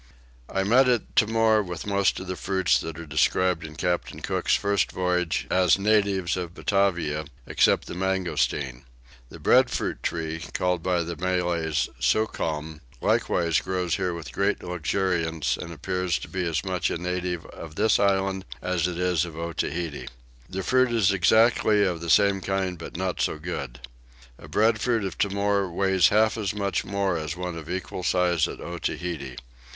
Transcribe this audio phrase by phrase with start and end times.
[0.49, 4.55] I met at Timor with most of the fruits that are described in Captain Cook's
[4.55, 8.85] first voyage as natives of Batavia, except the mangosteen.
[9.29, 15.71] The breadfruit tree, called by the Malays soccoom, likewise grows here with great luxuriance and
[15.71, 20.09] appears to be as much a native of this island as it is of Otaheite.
[20.49, 23.81] The fruit is exactly of the same kind but not so good.
[24.39, 28.59] A breadfruit of Timor weighs half as much more as one of equal size at
[28.59, 29.39] Otaheite.